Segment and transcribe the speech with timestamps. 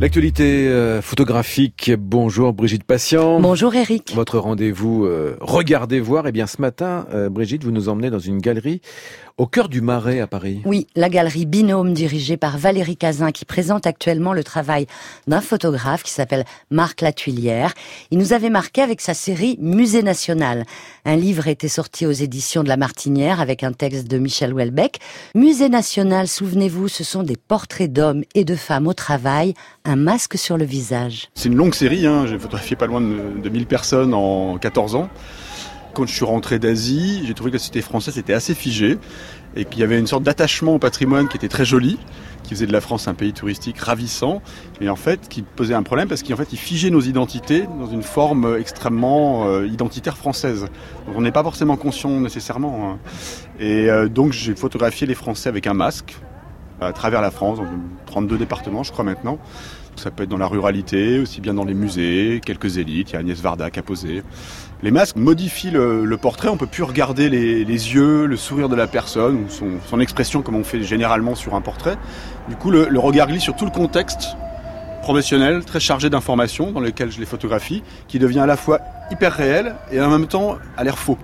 [0.00, 1.92] L'actualité euh, photographique.
[1.96, 3.38] Bonjour Brigitte Patient.
[3.38, 4.12] Bonjour Eric.
[4.12, 6.26] Votre rendez-vous euh, Regardez voir.
[6.26, 8.80] Eh bien ce matin, euh, Brigitte, vous nous emmenez dans une galerie
[9.36, 10.62] au cœur du Marais à Paris.
[10.64, 14.86] Oui, la galerie Binôme dirigée par Valérie Cazin qui présente actuellement le travail
[15.26, 17.74] d'un photographe qui s'appelle Marc Latuilière.
[18.12, 20.64] Il nous avait marqué avec sa série Musée national.
[21.04, 24.98] Un livre était sorti aux éditions de La Martinière avec un texte de Michel Houellebecq.
[25.34, 29.54] Musée national, souvenez-vous, ce sont des portraits d'hommes et de femmes au travail,
[29.84, 31.28] un masque sur le visage.
[31.34, 32.26] C'est une longue série, hein.
[32.26, 35.10] j'ai photographié pas loin de, de 1000 personnes en 14 ans.
[35.92, 38.98] Quand je suis rentré d'Asie, j'ai trouvé que la société française était assez figée
[39.54, 41.98] et qu'il y avait une sorte d'attachement au patrimoine qui était très joli,
[42.42, 44.42] qui faisait de la France un pays touristique ravissant,
[44.80, 47.86] mais en fait qui posait un problème parce qu'en fait il figeait nos identités dans
[47.86, 50.62] une forme extrêmement euh, identitaire française.
[51.06, 52.90] Donc on n'est pas forcément conscient nécessairement.
[52.90, 52.98] Hein.
[53.60, 56.16] Et euh, donc j'ai photographié les Français avec un masque
[56.80, 57.66] à travers la France, dans
[58.06, 59.38] 32 départements je crois maintenant.
[59.96, 63.16] Ça peut être dans la ruralité, aussi bien dans les musées, quelques élites, il y
[63.16, 64.22] a Agnès Varda qui a posé.
[64.82, 68.86] Les masques modifient le, portrait, on peut plus regarder les, yeux, le sourire de la
[68.86, 71.96] personne, ou son, expression comme on fait généralement sur un portrait.
[72.48, 74.36] Du coup, le, regard glisse sur tout le contexte
[75.00, 79.32] professionnel, très chargé d'informations, dans lequel je les photographie, qui devient à la fois hyper
[79.32, 81.18] réel et en même temps a l'air faux.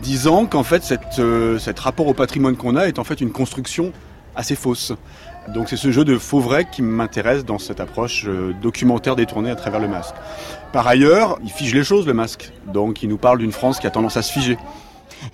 [0.00, 3.32] Disant qu'en fait, cette, euh, cet rapport au patrimoine qu'on a est en fait une
[3.32, 3.92] construction
[4.38, 4.94] assez fausse.
[5.48, 9.50] Donc c'est ce jeu de faux vrai qui m'intéresse dans cette approche euh, documentaire détournée
[9.50, 10.14] à travers le masque.
[10.72, 12.52] Par ailleurs, il fige les choses le masque.
[12.72, 14.56] Donc il nous parle d'une France qui a tendance à se figer.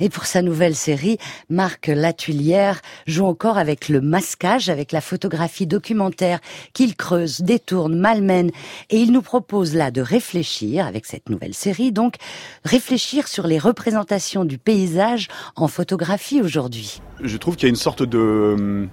[0.00, 5.66] Et pour sa nouvelle série, Marc Latuilière joue encore avec le masquage, avec la photographie
[5.66, 6.40] documentaire
[6.72, 8.50] qu'il creuse, détourne, malmène.
[8.90, 12.16] Et il nous propose là de réfléchir, avec cette nouvelle série, donc,
[12.64, 17.00] réfléchir sur les représentations du paysage en photographie aujourd'hui.
[17.22, 18.88] Je trouve qu'il y a une sorte de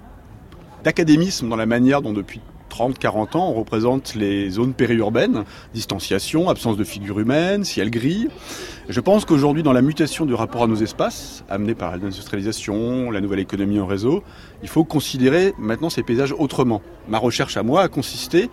[0.84, 2.40] d'académisme dans la manière dont depuis
[2.72, 8.28] 30-40 ans, on représente les zones périurbaines, distanciation, absence de figure humaine, ciel gris.
[8.88, 13.20] Je pense qu'aujourd'hui, dans la mutation du rapport à nos espaces, amenée par l'industrialisation, la
[13.20, 14.24] nouvelle économie en réseau,
[14.62, 16.80] il faut considérer maintenant ces paysages autrement.
[17.08, 18.48] Ma recherche à moi a consisté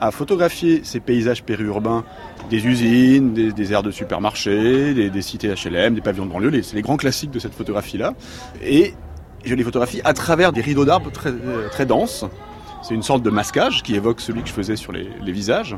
[0.00, 2.04] à photographier ces paysages périurbains
[2.50, 6.82] des usines, des, aires de supermarchés, des, cités HLM, des pavillons de banlieue, c'est les
[6.82, 8.14] grands classiques de cette photographie-là.
[8.62, 8.94] Et
[9.44, 11.32] je les photographie à travers des rideaux d'arbres très,
[11.70, 12.24] très denses.
[12.86, 15.76] C'est une sorte de masquage qui évoque celui que je faisais sur les, visages.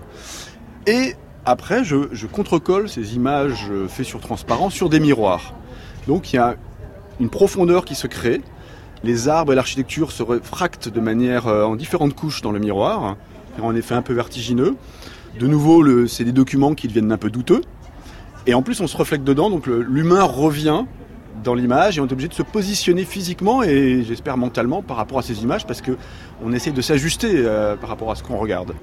[0.86, 1.14] Et
[1.46, 5.54] après, je, je contrecolle ces images faites sur transparent sur des miroirs.
[6.06, 6.56] Donc il y a
[7.18, 8.42] une profondeur qui se crée.
[9.04, 13.16] Les arbres et l'architecture se réfractent de manière euh, en différentes couches dans le miroir,
[13.58, 14.76] en effet un peu vertigineux.
[15.40, 17.62] De nouveau, c'est des documents qui deviennent un peu douteux.
[18.46, 20.84] Et en plus, on se reflète dedans, donc l'humain revient
[21.42, 25.18] dans l'image et on est obligé de se positionner physiquement et j'espère mentalement par rapport
[25.18, 25.92] à ces images parce que
[26.42, 28.74] on essaie de s'ajuster euh, par rapport à ce qu'on regarde.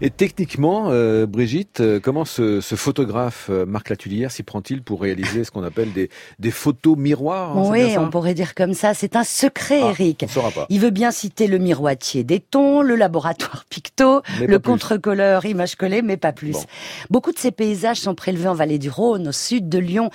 [0.00, 5.00] Et techniquement, euh, Brigitte, euh, comment ce, ce photographe euh, Marc Latulière s'y prend-il pour
[5.00, 8.94] réaliser ce qu'on appelle des, des photos miroirs hein, Oui, on pourrait dire comme ça.
[8.94, 10.24] C'est un secret, ah, Eric.
[10.24, 10.66] On saura pas.
[10.68, 15.76] Il veut bien citer le miroitier des tons, le laboratoire Picto, Mais le contre-colleur image
[15.76, 16.52] collée, mais pas plus.
[16.52, 16.64] Bon.
[17.10, 20.10] Beaucoup de ces paysages sont prélevés en vallée du Rhône, au sud de Lyon,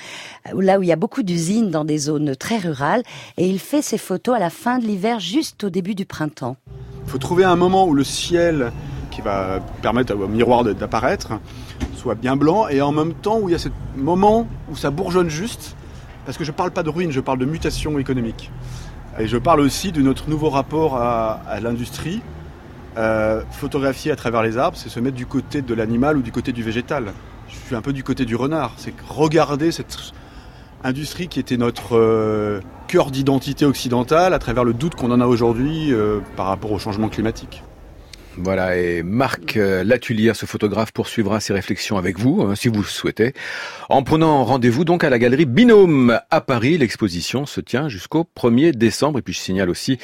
[0.54, 3.04] là où il y a beaucoup d'usines dans des zones très rurales.
[3.38, 6.58] Et il fait ses photos à la fin de l'hiver, juste au début du printemps.
[7.06, 8.72] Il faut trouver un moment où le ciel
[9.10, 11.34] qui va permettre au miroir d'apparaître
[11.96, 14.90] soit bien blanc et en même temps où il y a ce moment où ça
[14.90, 15.76] bourgeonne juste
[16.26, 18.52] parce que je parle pas de ruine, je parle de mutation économique.
[19.20, 22.22] Et je parle aussi de notre nouveau rapport à, à l'industrie.
[22.98, 26.32] Euh, photographier à travers les arbres, c'est se mettre du côté de l'animal ou du
[26.32, 27.14] côté du végétal.
[27.48, 28.74] Je suis un peu du côté du renard.
[28.78, 30.14] C'est regarder cette
[30.84, 35.28] industrie qui était notre euh, cœur d'identité occidentale à travers le doute qu'on en a
[35.28, 37.64] aujourd'hui euh, par rapport au changement climatique.
[38.38, 42.82] Voilà, et Marc euh, Latulière, ce photographe, poursuivra ses réflexions avec vous, hein, si vous
[42.82, 43.34] le souhaitez,
[43.90, 46.78] en prenant rendez-vous donc à la galerie Binôme à Paris.
[46.78, 49.20] L'exposition se tient jusqu'au 1er décembre.
[49.20, 49.98] Et puis je signale aussi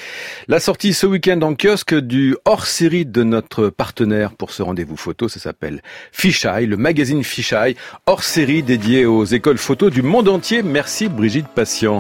[0.50, 5.30] la sortie ce week-end en kiosque du hors-série de notre partenaire pour ce rendez-vous photo.
[5.30, 5.82] Ça s'appelle
[6.12, 7.78] Fisheye, le magazine Fisheye,
[8.08, 10.64] hors-série dédié aux écoles photo du monde entier.
[10.64, 11.96] Merci Brigitte Patient.